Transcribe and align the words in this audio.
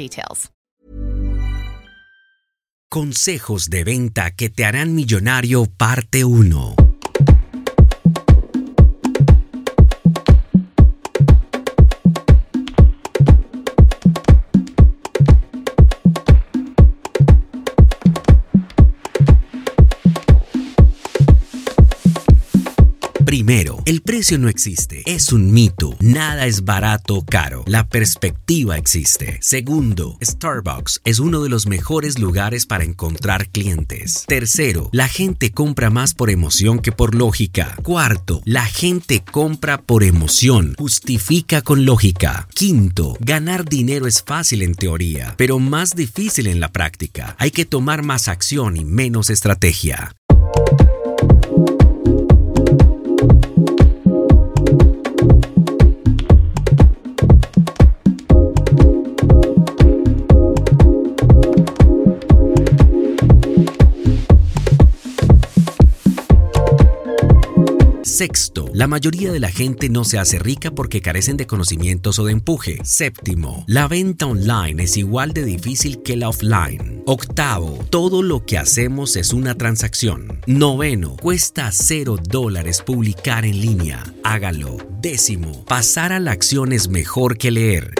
details. 0.00 0.50
Consejos 2.88 3.70
de 3.70 3.84
venta 3.84 4.32
que 4.32 4.48
te 4.48 4.64
harán 4.64 4.96
millonario 4.96 5.66
parte 5.66 6.24
1. 6.24 6.89
Primero, 23.50 23.82
el 23.84 24.00
precio 24.02 24.38
no 24.38 24.48
existe, 24.48 25.02
es 25.06 25.32
un 25.32 25.50
mito. 25.50 25.96
Nada 25.98 26.46
es 26.46 26.64
barato 26.64 27.16
o 27.16 27.24
caro. 27.24 27.64
La 27.66 27.84
perspectiva 27.84 28.78
existe. 28.78 29.38
Segundo, 29.40 30.16
Starbucks 30.22 31.00
es 31.02 31.18
uno 31.18 31.42
de 31.42 31.48
los 31.48 31.66
mejores 31.66 32.20
lugares 32.20 32.64
para 32.64 32.84
encontrar 32.84 33.48
clientes. 33.48 34.24
Tercero, 34.28 34.88
la 34.92 35.08
gente 35.08 35.50
compra 35.50 35.90
más 35.90 36.14
por 36.14 36.30
emoción 36.30 36.78
que 36.78 36.92
por 36.92 37.16
lógica. 37.16 37.74
Cuarto, 37.82 38.40
la 38.44 38.66
gente 38.66 39.24
compra 39.28 39.82
por 39.82 40.04
emoción, 40.04 40.76
justifica 40.78 41.60
con 41.60 41.84
lógica. 41.84 42.46
Quinto, 42.54 43.16
ganar 43.18 43.64
dinero 43.64 44.06
es 44.06 44.22
fácil 44.22 44.62
en 44.62 44.76
teoría, 44.76 45.34
pero 45.36 45.58
más 45.58 45.96
difícil 45.96 46.46
en 46.46 46.60
la 46.60 46.70
práctica. 46.70 47.34
Hay 47.36 47.50
que 47.50 47.64
tomar 47.64 48.04
más 48.04 48.28
acción 48.28 48.76
y 48.76 48.84
menos 48.84 49.28
estrategia. 49.28 50.14
Sexto, 68.20 68.68
la 68.74 68.86
mayoría 68.86 69.32
de 69.32 69.40
la 69.40 69.48
gente 69.48 69.88
no 69.88 70.04
se 70.04 70.18
hace 70.18 70.38
rica 70.38 70.70
porque 70.70 71.00
carecen 71.00 71.38
de 71.38 71.46
conocimientos 71.46 72.18
o 72.18 72.26
de 72.26 72.32
empuje. 72.32 72.78
Séptimo, 72.84 73.64
la 73.66 73.88
venta 73.88 74.26
online 74.26 74.82
es 74.82 74.98
igual 74.98 75.32
de 75.32 75.42
difícil 75.42 76.02
que 76.02 76.18
la 76.18 76.28
offline. 76.28 77.02
Octavo, 77.06 77.78
todo 77.88 78.20
lo 78.22 78.44
que 78.44 78.58
hacemos 78.58 79.16
es 79.16 79.32
una 79.32 79.54
transacción. 79.54 80.42
Noveno, 80.46 81.16
cuesta 81.16 81.70
cero 81.72 82.18
dólares 82.22 82.82
publicar 82.84 83.46
en 83.46 83.58
línea. 83.58 84.04
Hágalo. 84.22 84.76
Décimo, 85.00 85.64
pasar 85.64 86.12
a 86.12 86.20
la 86.20 86.32
acción 86.32 86.74
es 86.74 86.90
mejor 86.90 87.38
que 87.38 87.50
leer. 87.50 87.94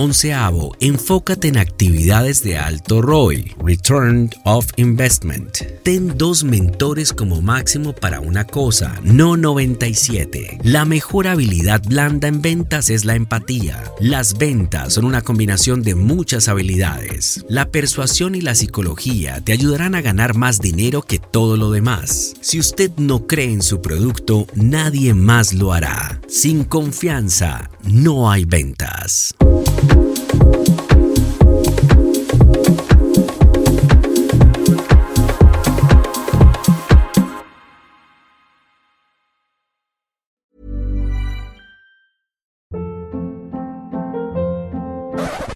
Onceavo, 0.00 0.74
enfócate 0.80 1.48
en 1.48 1.58
actividades 1.58 2.42
de 2.42 2.56
alto 2.56 3.02
ROI, 3.02 3.54
Return 3.62 4.30
of 4.46 4.66
Investment. 4.76 5.58
Ten 5.82 6.16
dos 6.16 6.42
mentores 6.42 7.12
como 7.12 7.42
máximo 7.42 7.92
para 7.92 8.20
una 8.20 8.46
cosa, 8.46 8.98
no 9.02 9.36
97. 9.36 10.60
La 10.62 10.86
mejor 10.86 11.26
habilidad 11.26 11.82
blanda 11.86 12.28
en 12.28 12.40
ventas 12.40 12.88
es 12.88 13.04
la 13.04 13.14
empatía. 13.14 13.84
Las 14.00 14.38
ventas 14.38 14.94
son 14.94 15.04
una 15.04 15.20
combinación 15.20 15.82
de 15.82 15.94
muchas 15.94 16.48
habilidades. 16.48 17.44
La 17.50 17.68
persuasión 17.68 18.34
y 18.34 18.40
la 18.40 18.54
psicología 18.54 19.42
te 19.42 19.52
ayudarán 19.52 19.94
a 19.94 20.00
ganar 20.00 20.34
más 20.34 20.60
dinero 20.60 21.02
que 21.02 21.18
todo 21.18 21.58
lo 21.58 21.70
demás. 21.70 22.32
Si 22.40 22.58
usted 22.58 22.90
no 22.96 23.26
cree 23.26 23.52
en 23.52 23.60
su 23.60 23.82
producto, 23.82 24.46
nadie 24.54 25.12
más 25.12 25.52
lo 25.52 25.74
hará. 25.74 26.22
Sin 26.26 26.64
confianza, 26.64 27.70
no 27.84 28.30
hay 28.30 28.44
ventas. 28.44 29.32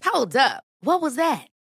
Hold 0.03 0.35
up. 0.37 0.63
What 0.81 1.01
was 1.01 1.15
that? 1.15 1.47